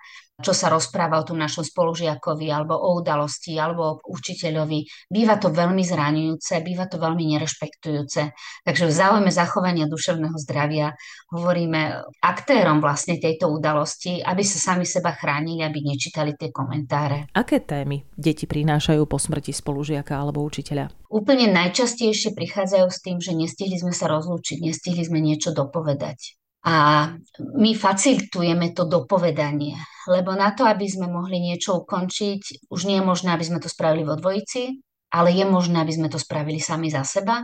čo 0.43 0.51
sa 0.51 0.67
rozpráva 0.67 1.23
o 1.23 1.25
tom 1.25 1.39
našom 1.39 1.63
spolužiakovi 1.63 2.51
alebo 2.51 2.75
o 2.75 2.99
udalosti 2.99 3.55
alebo 3.55 3.81
o 3.87 3.99
učiteľovi. 4.03 5.07
Býva 5.07 5.39
to 5.39 5.47
veľmi 5.49 5.79
zraňujúce, 5.79 6.59
býva 6.59 6.91
to 6.91 6.99
veľmi 6.99 7.33
nerešpektujúce. 7.33 8.21
Takže 8.67 8.83
v 8.83 8.93
záujme 8.93 9.31
zachovania 9.31 9.87
duševného 9.87 10.35
zdravia 10.43 10.91
hovoríme 11.31 12.03
aktérom 12.19 12.83
vlastne 12.83 13.17
tejto 13.17 13.47
udalosti, 13.47 14.19
aby 14.19 14.43
sa 14.43 14.75
sami 14.75 14.83
seba 14.83 15.15
chránili, 15.15 15.63
aby 15.63 15.79
nečítali 15.79 16.35
tie 16.35 16.51
komentáre. 16.51 17.31
Aké 17.31 17.63
témy 17.63 18.03
deti 18.19 18.43
prinášajú 18.43 19.07
po 19.07 19.15
smrti 19.15 19.55
spolužiaka 19.55 20.19
alebo 20.19 20.43
učiteľa? 20.43 20.91
Úplne 21.07 21.53
najčastejšie 21.55 22.35
prichádzajú 22.35 22.87
s 22.89 22.99
tým, 22.99 23.17
že 23.21 23.37
nestihli 23.37 23.77
sme 23.77 23.93
sa 23.93 24.09
rozlúčiť, 24.09 24.59
nestihli 24.59 25.05
sme 25.05 25.21
niečo 25.21 25.53
dopovedať. 25.53 26.42
A 26.63 27.11
my 27.59 27.71
facilitujeme 27.75 28.71
to 28.71 28.87
dopovedanie, 28.87 29.75
lebo 30.07 30.31
na 30.31 30.55
to, 30.55 30.63
aby 30.63 30.87
sme 30.87 31.11
mohli 31.11 31.43
niečo 31.43 31.83
ukončiť, 31.83 32.71
už 32.71 32.87
nie 32.87 33.03
je 33.03 33.05
možné, 33.07 33.35
aby 33.35 33.43
sme 33.43 33.59
to 33.59 33.67
spravili 33.67 34.07
vo 34.07 34.15
dvojici, 34.15 34.79
ale 35.11 35.35
je 35.35 35.43
možné, 35.43 35.83
aby 35.83 35.91
sme 35.91 36.07
to 36.07 36.15
spravili 36.15 36.63
sami 36.63 36.87
za 36.87 37.03
seba, 37.03 37.43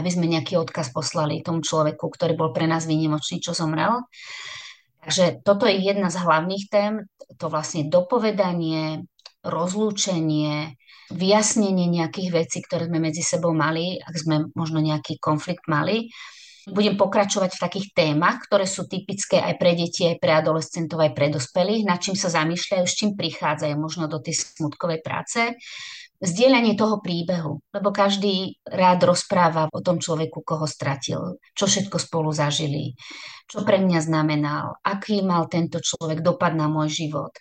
aby 0.00 0.08
sme 0.08 0.24
nejaký 0.32 0.56
odkaz 0.56 0.96
poslali 0.96 1.44
tomu 1.44 1.60
človeku, 1.60 2.08
ktorý 2.08 2.40
bol 2.40 2.56
pre 2.56 2.64
nás 2.64 2.88
výnimočný, 2.88 3.44
čo 3.44 3.52
zomrel. 3.52 4.00
Takže 5.04 5.44
toto 5.44 5.68
je 5.68 5.84
jedna 5.84 6.08
z 6.08 6.24
hlavných 6.24 6.64
tém, 6.72 7.04
to 7.36 7.52
vlastne 7.52 7.92
dopovedanie, 7.92 9.04
rozlúčenie, 9.44 10.72
vyjasnenie 11.12 11.84
nejakých 11.84 12.32
vecí, 12.32 12.64
ktoré 12.64 12.88
sme 12.88 12.96
medzi 12.96 13.20
sebou 13.20 13.52
mali, 13.52 14.00
ak 14.00 14.14
sme 14.16 14.48
možno 14.56 14.80
nejaký 14.80 15.20
konflikt 15.20 15.68
mali 15.68 16.08
budem 16.70 16.96
pokračovať 16.96 17.50
v 17.56 17.62
takých 17.62 17.86
témach, 17.92 18.40
ktoré 18.48 18.64
sú 18.64 18.88
typické 18.88 19.36
aj 19.42 19.60
pre 19.60 19.76
deti, 19.76 20.08
aj 20.08 20.16
pre 20.16 20.32
adolescentov, 20.32 21.04
aj 21.04 21.12
pre 21.12 21.28
dospelých, 21.28 21.84
nad 21.84 22.00
čím 22.00 22.16
sa 22.16 22.32
zamýšľajú, 22.32 22.84
s 22.88 22.94
čím 22.96 23.10
prichádzajú 23.18 23.74
možno 23.76 24.08
do 24.08 24.16
tej 24.22 24.40
smutkovej 24.40 25.04
práce. 25.04 25.52
Zdieľanie 26.24 26.72
toho 26.78 27.04
príbehu, 27.04 27.60
lebo 27.68 27.92
každý 27.92 28.56
rád 28.64 29.04
rozpráva 29.04 29.68
o 29.68 29.84
tom 29.84 30.00
človeku, 30.00 30.40
koho 30.40 30.64
stratil, 30.64 31.36
čo 31.52 31.68
všetko 31.68 32.00
spolu 32.00 32.32
zažili, 32.32 32.96
čo 33.44 33.60
pre 33.60 33.76
mňa 33.76 34.00
znamenal, 34.00 34.80
aký 34.80 35.20
mal 35.20 35.52
tento 35.52 35.84
človek 35.84 36.24
dopad 36.24 36.56
na 36.56 36.64
môj 36.64 36.88
život, 36.88 37.34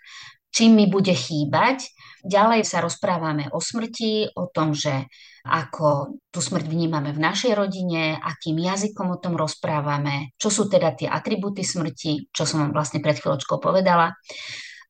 čím 0.52 0.76
mi 0.76 0.86
bude 0.92 1.16
chýbať. 1.16 1.88
Ďalej 2.28 2.68
sa 2.68 2.84
rozprávame 2.84 3.48
o 3.56 3.64
smrti, 3.64 4.36
o 4.36 4.52
tom, 4.52 4.76
že 4.76 5.08
ako 5.44 6.20
tú 6.32 6.40
smrť 6.40 6.66
vnímame 6.72 7.12
v 7.12 7.20
našej 7.20 7.52
rodine, 7.52 8.16
akým 8.16 8.56
jazykom 8.64 9.12
o 9.12 9.22
tom 9.22 9.36
rozprávame, 9.36 10.32
čo 10.40 10.48
sú 10.48 10.72
teda 10.72 10.96
tie 10.96 11.12
atributy 11.12 11.68
smrti, 11.68 12.32
čo 12.32 12.48
som 12.48 12.64
vám 12.64 12.72
vlastne 12.72 13.04
pred 13.04 13.20
chvíľočkou 13.20 13.60
povedala. 13.60 14.16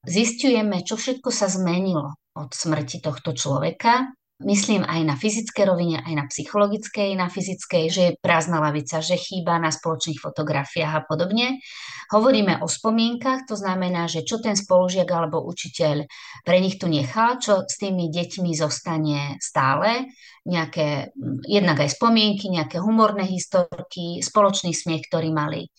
Zistujeme, 0.06 0.86
čo 0.86 0.94
všetko 0.94 1.30
sa 1.34 1.50
zmenilo 1.50 2.14
od 2.38 2.54
smrti 2.54 3.02
tohto 3.02 3.34
človeka 3.34 4.14
myslím 4.44 4.84
aj 4.84 5.02
na 5.08 5.16
fyzické 5.16 5.66
rovine, 5.66 6.04
aj 6.04 6.14
na 6.14 6.26
psychologickej, 6.28 7.16
na 7.16 7.28
fyzickej, 7.32 7.84
že 7.90 8.02
je 8.04 8.16
prázdna 8.20 8.60
lavica, 8.60 9.00
že 9.00 9.20
chýba 9.20 9.58
na 9.58 9.72
spoločných 9.72 10.20
fotografiách 10.20 10.94
a 10.94 11.06
podobne. 11.08 11.64
Hovoríme 12.12 12.62
o 12.62 12.68
spomienkach, 12.68 13.50
to 13.50 13.58
znamená, 13.58 14.06
že 14.06 14.28
čo 14.28 14.38
ten 14.44 14.54
spolužiak 14.54 15.08
alebo 15.10 15.42
učiteľ 15.42 16.06
pre 16.46 16.58
nich 16.62 16.78
tu 16.78 16.86
nechal, 16.92 17.42
čo 17.42 17.66
s 17.66 17.76
tými 17.80 18.12
deťmi 18.12 18.52
zostane 18.54 19.42
stále, 19.42 20.12
nejaké, 20.44 21.16
jednak 21.48 21.80
aj 21.80 21.96
spomienky, 21.96 22.52
nejaké 22.52 22.78
humorné 22.84 23.24
historky, 23.24 24.20
spoločný 24.20 24.76
smiech, 24.76 25.08
ktorý 25.08 25.32
mali. 25.32 25.72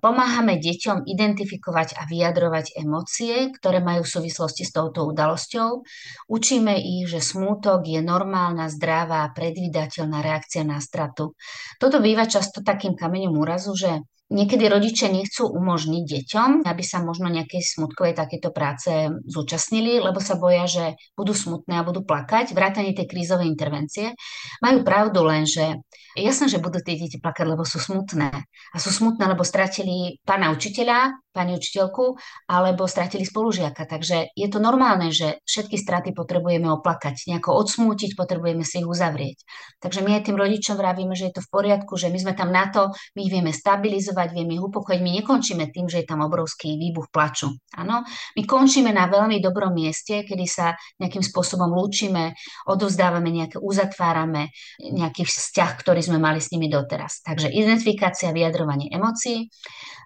Pomáhame 0.00 0.56
deťom 0.56 1.04
identifikovať 1.04 2.00
a 2.00 2.08
vyjadrovať 2.08 2.80
emócie, 2.80 3.52
ktoré 3.52 3.84
majú 3.84 4.02
v 4.02 4.12
súvislosti 4.16 4.64
s 4.64 4.72
touto 4.72 5.04
udalosťou. 5.04 5.84
Učíme 6.32 6.74
ich, 6.80 7.04
že 7.06 7.20
smútok 7.20 7.84
je 7.84 8.00
normálna, 8.00 8.72
zdravá, 8.72 9.28
predvídateľná 9.36 10.24
reakcia 10.24 10.64
na 10.64 10.80
stratu. 10.80 11.36
Toto 11.76 12.00
býva 12.00 12.24
často 12.24 12.64
takým 12.64 12.96
kameňom 12.96 13.36
úrazu, 13.36 13.76
že 13.76 14.00
Niekedy 14.30 14.70
rodičia 14.70 15.10
nechcú 15.10 15.50
umožniť 15.50 16.04
deťom, 16.06 16.50
aby 16.62 16.82
sa 16.86 17.02
možno 17.02 17.26
nejakej 17.26 17.66
smutkovej 17.66 18.14
takéto 18.14 18.54
práce 18.54 19.10
zúčastnili, 19.26 19.98
lebo 19.98 20.22
sa 20.22 20.38
boja, 20.38 20.70
že 20.70 20.84
budú 21.18 21.34
smutné 21.34 21.82
a 21.82 21.86
budú 21.86 22.06
plakať, 22.06 22.54
vrátanie 22.54 22.94
tej 22.94 23.10
krízovej 23.10 23.50
intervencie. 23.50 24.14
Majú 24.62 24.86
pravdu 24.86 25.26
len, 25.26 25.50
že 25.50 25.82
jasné, 26.14 26.46
že 26.46 26.62
budú 26.62 26.78
tie 26.78 26.94
deti 26.94 27.18
plakať, 27.18 27.42
lebo 27.42 27.66
sú 27.66 27.82
smutné. 27.82 28.30
A 28.46 28.76
sú 28.78 28.94
smutné, 28.94 29.26
lebo 29.26 29.42
stratili 29.42 30.22
pána 30.22 30.54
učiteľa, 30.54 31.10
pani 31.30 31.54
učiteľku, 31.56 32.18
alebo 32.50 32.90
stratili 32.90 33.22
spolužiaka. 33.22 33.86
Takže 33.86 34.34
je 34.34 34.48
to 34.50 34.58
normálne, 34.58 35.14
že 35.14 35.38
všetky 35.46 35.78
straty 35.78 36.10
potrebujeme 36.10 36.66
oplakať, 36.70 37.30
nejako 37.30 37.54
odsmútiť, 37.54 38.18
potrebujeme 38.18 38.66
si 38.66 38.82
ich 38.82 38.88
uzavrieť. 38.88 39.42
Takže 39.78 40.02
my 40.02 40.18
aj 40.18 40.26
tým 40.26 40.36
rodičom 40.36 40.74
vravíme, 40.74 41.14
že 41.14 41.30
je 41.30 41.34
to 41.38 41.42
v 41.46 41.50
poriadku, 41.50 41.94
že 41.94 42.10
my 42.10 42.18
sme 42.18 42.32
tam 42.34 42.50
na 42.50 42.68
to, 42.68 42.90
my 43.14 43.20
ich 43.22 43.32
vieme 43.32 43.54
stabilizovať, 43.54 44.34
vieme 44.34 44.58
ich 44.58 44.64
upokojiť, 44.64 45.00
my 45.00 45.10
nekončíme 45.22 45.64
tým, 45.70 45.86
že 45.86 46.02
je 46.02 46.06
tam 46.10 46.20
obrovský 46.26 46.74
výbuch 46.76 47.08
plaču. 47.14 47.54
Áno, 47.78 48.02
my 48.34 48.42
končíme 48.44 48.90
na 48.90 49.06
veľmi 49.06 49.38
dobrom 49.38 49.70
mieste, 49.70 50.26
kedy 50.26 50.46
sa 50.50 50.74
nejakým 50.98 51.22
spôsobom 51.22 51.70
lúčime, 51.70 52.34
odovzdávame 52.66 53.30
nejaké, 53.30 53.56
uzatvárame 53.62 54.50
nejaký 54.82 55.22
vzťah, 55.22 55.70
ktorý 55.78 56.02
sme 56.02 56.18
mali 56.18 56.42
s 56.42 56.50
nimi 56.50 56.66
doteraz. 56.66 57.22
Takže 57.22 57.48
identifikácia, 57.54 58.34
vyjadrovanie 58.34 58.90
emócií, 58.90 59.46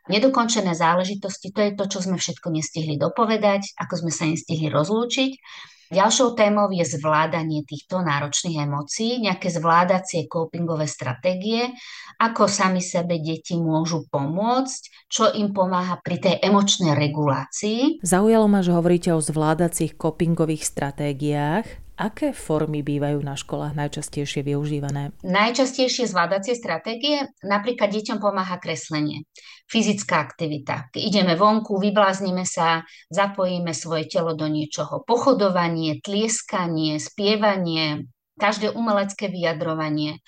Nedokončené 0.04 0.76
záležitosti, 0.76 1.13
to 1.20 1.60
je 1.60 1.70
to, 1.74 1.84
čo 1.86 1.98
sme 2.02 2.16
všetko 2.16 2.48
nestihli 2.54 2.96
dopovedať, 2.96 3.76
ako 3.76 4.06
sme 4.06 4.12
sa 4.14 4.24
nestihli 4.26 4.70
rozlúčiť. 4.70 5.32
Ďalšou 5.92 6.32
témou 6.32 6.72
je 6.72 6.80
zvládanie 6.80 7.62
týchto 7.68 8.00
náročných 8.00 8.64
emócií, 8.64 9.20
nejaké 9.20 9.52
zvládacie 9.52 10.24
copingové 10.26 10.88
stratégie, 10.88 11.76
ako 12.16 12.48
sami 12.48 12.80
sebe 12.80 13.20
deti 13.20 13.60
môžu 13.60 14.08
pomôcť, 14.08 14.82
čo 15.12 15.28
im 15.36 15.52
pomáha 15.52 16.00
pri 16.00 16.18
tej 16.24 16.34
emočnej 16.40 16.96
regulácii. 16.96 18.00
Zaujalo 18.00 18.48
ma, 18.48 18.64
že 18.64 18.72
hovoríte 18.72 19.12
o 19.12 19.20
zvládacích 19.20 20.00
copingových 20.00 20.64
stratégiách. 20.64 21.83
Aké 21.94 22.34
formy 22.34 22.82
bývajú 22.82 23.22
na 23.22 23.38
školách 23.38 23.78
najčastejšie 23.78 24.42
využívané? 24.42 25.14
Najčastejšie 25.22 26.10
zvládacie 26.10 26.58
stratégie 26.58 27.22
napríklad 27.46 27.94
deťom 27.94 28.18
pomáha 28.18 28.58
kreslenie, 28.58 29.22
fyzická 29.70 30.18
aktivita. 30.18 30.90
Ideme 30.98 31.38
vonku, 31.38 31.78
vybláznime 31.78 32.42
sa, 32.42 32.82
zapojíme 33.14 33.70
svoje 33.70 34.10
telo 34.10 34.34
do 34.34 34.50
niečoho. 34.50 35.06
Pochodovanie, 35.06 36.02
tlieskanie, 36.02 36.98
spievanie, 36.98 38.10
každé 38.42 38.74
umelecké 38.74 39.30
vyjadrovanie 39.30 40.18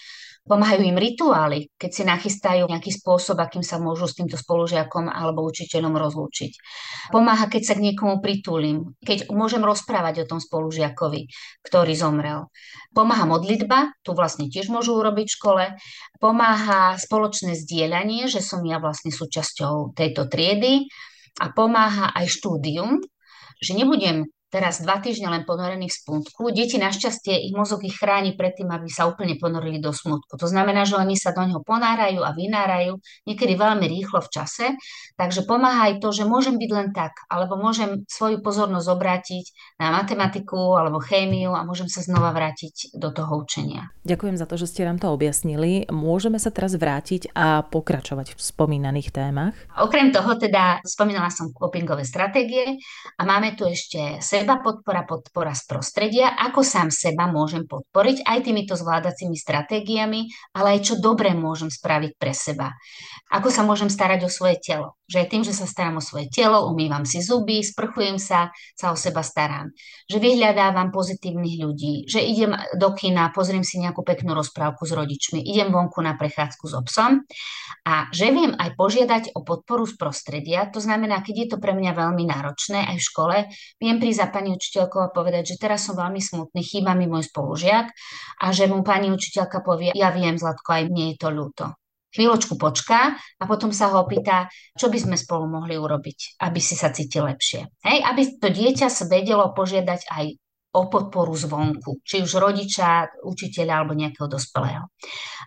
Pomáhajú 0.46 0.86
im 0.86 0.94
rituály, 0.94 1.74
keď 1.74 1.90
si 1.90 2.02
nachystajú 2.06 2.70
nejaký 2.70 2.94
spôsob, 2.94 3.42
akým 3.42 3.66
sa 3.66 3.82
môžu 3.82 4.06
s 4.06 4.14
týmto 4.14 4.38
spolužiakom 4.38 5.10
alebo 5.10 5.42
učiteľom 5.42 5.98
rozlúčiť. 5.98 6.52
Pomáha, 7.10 7.50
keď 7.50 7.62
sa 7.66 7.74
k 7.74 7.90
niekomu 7.90 8.22
pritúlim, 8.22 8.94
keď 9.02 9.26
môžem 9.34 9.66
rozprávať 9.66 10.22
o 10.22 10.28
tom 10.30 10.38
spolužiakovi, 10.38 11.26
ktorý 11.66 11.92
zomrel. 11.98 12.46
Pomáha 12.94 13.26
modlitba, 13.26 13.90
tu 14.06 14.14
vlastne 14.14 14.46
tiež 14.46 14.70
môžu 14.70 14.94
urobiť 14.94 15.26
v 15.26 15.36
škole. 15.36 15.64
Pomáha 16.22 16.94
spoločné 16.94 17.58
zdieľanie, 17.58 18.30
že 18.30 18.38
som 18.38 18.62
ja 18.62 18.78
vlastne 18.78 19.10
súčasťou 19.10 19.98
tejto 19.98 20.30
triedy 20.30 20.86
a 21.42 21.50
pomáha 21.50 22.14
aj 22.14 22.30
štúdium, 22.30 23.02
že 23.58 23.74
nebudem 23.74 24.30
teraz 24.50 24.78
dva 24.82 25.02
týždne 25.02 25.28
len 25.28 25.42
ponorených 25.42 25.92
v 25.92 26.02
smutku. 26.02 26.54
Deti 26.54 26.78
našťastie, 26.78 27.50
ich 27.50 27.54
mozog 27.54 27.82
ich 27.82 27.98
chráni 27.98 28.38
pred 28.38 28.54
tým, 28.54 28.70
aby 28.70 28.86
sa 28.86 29.10
úplne 29.10 29.34
ponorili 29.36 29.82
do 29.82 29.90
smutku. 29.90 30.38
To 30.38 30.46
znamená, 30.46 30.86
že 30.86 30.96
oni 30.96 31.18
sa 31.18 31.34
do 31.34 31.42
neho 31.42 31.60
ponárajú 31.62 32.22
a 32.22 32.30
vynárajú 32.32 32.98
niekedy 33.26 33.58
veľmi 33.58 33.86
rýchlo 33.90 34.22
v 34.22 34.32
čase, 34.32 34.66
takže 35.18 35.44
pomáha 35.44 35.90
aj 35.90 35.98
to, 35.98 36.14
že 36.14 36.24
môžem 36.24 36.56
byť 36.56 36.70
len 36.70 36.88
tak, 36.94 37.26
alebo 37.26 37.58
môžem 37.58 38.06
svoju 38.06 38.40
pozornosť 38.40 38.88
obrátiť 38.88 39.44
na 39.82 39.90
matematiku 39.90 40.78
alebo 40.78 41.02
chémiu 41.02 41.52
a 41.52 41.66
môžem 41.66 41.90
sa 41.90 42.00
znova 42.06 42.30
vrátiť 42.30 42.94
do 42.94 43.10
toho 43.10 43.42
učenia. 43.42 43.90
Ďakujem 44.06 44.36
za 44.38 44.46
to, 44.46 44.54
že 44.54 44.70
ste 44.70 44.86
nám 44.86 45.02
to 45.02 45.10
objasnili. 45.10 45.90
Môžeme 45.90 46.38
sa 46.38 46.54
teraz 46.54 46.78
vrátiť 46.78 47.34
a 47.34 47.66
pokračovať 47.66 48.38
v 48.38 48.40
spomínaných 48.40 49.10
témach? 49.10 49.54
Okrem 49.74 50.14
toho 50.14 50.38
teda 50.38 50.78
spomínala 50.86 51.28
som 51.34 51.50
copingové 51.50 52.06
stratégie 52.06 52.78
a 53.18 53.22
máme 53.26 53.58
tu 53.58 53.66
ešte 53.66 54.22
seba 54.37 54.61
podpora, 54.61 55.02
podpora 55.09 55.57
z 55.57 55.64
prostredia, 55.64 56.37
ako 56.37 56.61
sám 56.61 56.93
seba 56.93 57.25
môžem 57.25 57.64
podporiť 57.64 58.28
aj 58.28 58.38
týmito 58.45 58.76
zvládacími 58.76 59.33
stratégiami, 59.33 60.28
ale 60.52 60.76
aj 60.76 60.81
čo 60.93 60.95
dobre 61.00 61.33
môžem 61.33 61.73
spraviť 61.73 62.12
pre 62.21 62.37
seba. 62.37 62.76
Ako 63.33 63.49
sa 63.49 63.64
môžem 63.64 63.88
starať 63.88 64.28
o 64.28 64.31
svoje 64.31 64.61
telo. 64.61 64.95
Že 65.07 65.31
tým, 65.31 65.43
že 65.47 65.55
sa 65.55 65.71
starám 65.71 65.99
o 65.99 66.05
svoje 66.05 66.26
telo, 66.31 66.66
umývam 66.66 67.07
si 67.07 67.23
zuby, 67.23 67.62
sprchujem 67.62 68.19
sa, 68.19 68.50
sa 68.75 68.90
o 68.90 68.97
seba 68.99 69.23
starám. 69.23 69.71
Že 70.11 70.19
vyhľadávam 70.19 70.90
pozitívnych 70.90 71.62
ľudí, 71.62 72.11
že 72.11 72.23
idem 72.23 72.55
do 72.75 72.90
kina, 72.95 73.31
pozriem 73.31 73.62
si 73.62 73.78
nejakú 73.78 74.02
peknú 74.02 74.35
rozprávku 74.35 74.83
s 74.83 74.93
rodičmi, 74.95 75.43
idem 75.43 75.71
vonku 75.71 76.02
na 76.02 76.19
prechádzku 76.19 76.64
s 76.66 76.75
obsom 76.75 77.23
a 77.87 78.11
že 78.11 78.35
viem 78.35 78.50
aj 78.59 78.75
požiadať 78.75 79.23
o 79.38 79.47
podporu 79.47 79.87
z 79.87 79.95
prostredia, 79.95 80.66
to 80.66 80.83
znamená, 80.83 81.23
keď 81.23 81.35
je 81.38 81.49
to 81.55 81.57
pre 81.62 81.71
mňa 81.71 81.95
veľmi 81.95 82.26
náročné 82.26 82.83
aj 82.90 82.97
v 82.99 83.07
škole, 83.07 83.37
viem 83.78 84.02
prísť 84.02 84.25
pani 84.30 84.54
učiteľkou 84.54 85.00
a 85.00 85.14
povedať, 85.14 85.54
že 85.54 85.61
teraz 85.61 85.87
som 85.87 85.99
veľmi 85.99 86.21
smutný, 86.21 86.61
chýba 86.62 86.95
mi 86.95 87.11
môj 87.11 87.28
spolužiak 87.28 87.87
a 88.42 88.47
že 88.52 88.71
mu 88.71 88.80
pani 88.87 89.11
učiteľka 89.11 89.64
povie, 89.64 89.92
ja 89.97 90.14
viem, 90.14 90.37
Zlatko, 90.37 90.73
aj 90.73 90.85
mne 90.88 91.04
je 91.12 91.16
to 91.16 91.28
ľúto. 91.33 91.66
Chvíľočku 92.16 92.56
počká 92.56 93.12
a 93.12 93.45
potom 93.45 93.76
sa 93.76 93.92
ho 93.92 94.00
opýta, 94.00 94.49
čo 94.73 94.88
by 94.88 94.97
sme 94.97 95.16
spolu 95.21 95.45
mohli 95.52 95.76
urobiť, 95.76 96.40
aby 96.40 96.61
si 96.64 96.73
sa 96.73 96.88
cítil 96.88 97.28
lepšie. 97.28 97.68
Hej, 97.85 97.99
aby 98.09 98.23
to 98.40 98.49
dieťa 98.49 98.88
vedelo 99.04 99.52
požiadať 99.52 100.00
aj 100.09 100.25
o 100.76 100.92
podporu 100.92 101.33
zvonku, 101.33 102.04
či 102.04 102.21
už 102.21 102.37
rodiča, 102.37 103.09
učiteľa 103.25 103.73
alebo 103.80 103.97
nejakého 103.97 104.28
dospelého. 104.28 104.85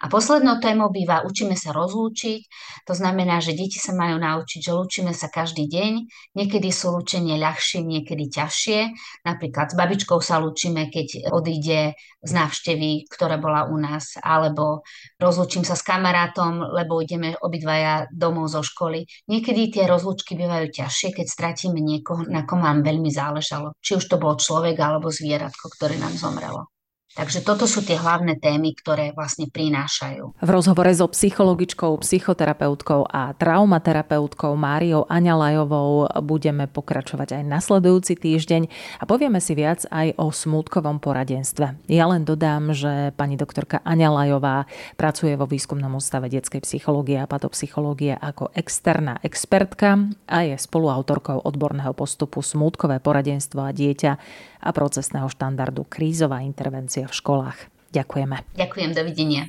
A 0.01 0.05
poslednou 0.09 0.57
témou 0.57 0.89
býva 0.89 1.21
učíme 1.21 1.53
sa 1.53 1.69
rozlúčiť, 1.69 2.41
to 2.89 2.93
znamená, 2.97 3.37
že 3.37 3.53
deti 3.53 3.77
sa 3.77 3.93
majú 3.93 4.17
naučiť, 4.17 4.59
že 4.65 4.71
lúčime 4.73 5.13
sa 5.13 5.29
každý 5.29 5.69
deň, 5.69 5.91
niekedy 6.33 6.73
sú 6.73 6.97
lúčenie 6.97 7.37
ľahšie, 7.37 7.85
niekedy 7.85 8.31
ťažšie, 8.33 8.79
napríklad 9.27 9.69
s 9.69 9.75
babičkou 9.77 10.17
sa 10.23 10.41
lúčime, 10.41 10.89
keď 10.89 11.29
odíde 11.29 11.93
z 12.19 12.31
návštevy, 12.35 13.07
ktorá 13.07 13.39
bola 13.39 13.69
u 13.69 13.77
nás, 13.79 14.19
alebo 14.19 14.83
rozlúčim 15.21 15.63
sa 15.63 15.77
s 15.77 15.83
kamarátom, 15.85 16.73
lebo 16.75 16.99
ideme 16.99 17.35
obidvaja 17.39 18.09
domov 18.11 18.51
zo 18.51 18.63
školy. 18.63 19.07
Niekedy 19.29 19.71
tie 19.71 19.83
rozlúčky 19.87 20.35
bývajú 20.35 20.67
ťažšie, 20.73 21.15
keď 21.15 21.27
stratíme 21.27 21.79
niekoho, 21.79 22.27
na 22.27 22.43
kom 22.43 22.59
vám 22.59 22.83
veľmi 22.83 23.07
záležalo. 23.07 23.75
Či 23.79 23.99
už 23.99 24.05
to 24.11 24.17
bol 24.19 24.35
človek 24.35 24.75
alebo 24.79 25.11
zvieratko, 25.19 25.67
ktoré 25.75 25.99
nám 25.99 26.15
zomrelo. 26.15 26.71
Takže 27.17 27.41
toto 27.41 27.65
sú 27.65 27.81
tie 27.81 27.97
hlavné 27.97 28.37
témy, 28.37 28.77
ktoré 28.77 29.17
vlastne 29.17 29.49
prinášajú. 29.49 30.39
V 30.45 30.49
rozhovore 30.49 30.93
so 30.93 31.09
psychologičkou, 31.09 31.97
psychoterapeutkou 32.05 33.09
a 33.09 33.33
traumaterapeutkou 33.33 34.53
Máriou 34.53 35.09
Aňalajovou 35.09 36.05
budeme 36.21 36.69
pokračovať 36.69 37.41
aj 37.41 37.43
nasledujúci 37.49 38.13
týždeň 38.13 38.61
a 39.01 39.03
povieme 39.09 39.41
si 39.41 39.57
viac 39.57 39.89
aj 39.89 40.21
o 40.21 40.29
smútkovom 40.29 41.01
poradenstve. 41.01 41.81
Ja 41.89 42.05
len 42.05 42.29
dodám, 42.29 42.77
že 42.77 43.09
pani 43.17 43.41
doktorka 43.41 43.81
Aňalajová 43.81 44.69
pracuje 44.93 45.33
vo 45.33 45.49
výskumnom 45.49 45.97
ústave 45.97 46.29
detskej 46.29 46.61
psychológie 46.61 47.17
a 47.17 47.25
patopsychológie 47.25 48.21
ako 48.21 48.53
externá 48.53 49.17
expertka 49.25 49.97
a 50.29 50.45
je 50.45 50.55
spoluautorkou 50.55 51.41
odborného 51.41 51.91
postupu 51.97 52.45
Smútkové 52.45 53.01
poradenstvo 53.01 53.65
a 53.65 53.73
dieťa 53.73 54.11
a 54.59 54.69
procesného 54.75 55.31
štandardu 55.31 55.87
Krízová 55.87 56.43
intervencia 56.43 56.98
v 57.05 57.13
školách. 57.13 57.59
Ďakujeme. 57.93 58.35
Ďakujem, 58.57 58.91
dovidenia. 58.93 59.41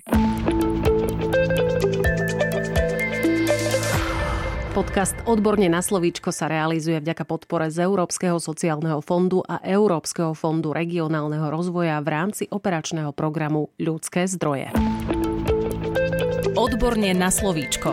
Podcast 4.71 5.19
Odborne 5.27 5.67
na 5.67 5.83
slovíčko 5.83 6.31
sa 6.31 6.47
realizuje 6.47 7.03
vďaka 7.03 7.27
podpore 7.27 7.75
z 7.75 7.85
Európskeho 7.85 8.39
sociálneho 8.39 9.03
fondu 9.03 9.43
a 9.43 9.59
Európskeho 9.67 10.31
fondu 10.33 10.71
regionálneho 10.71 11.51
rozvoja 11.51 11.99
v 11.99 12.09
rámci 12.09 12.47
operačného 12.47 13.11
programu 13.11 13.75
Ľudské 13.83 14.31
zdroje. 14.31 14.71
Odborne 16.55 17.11
na 17.19 17.35
slovíčko. 17.35 17.93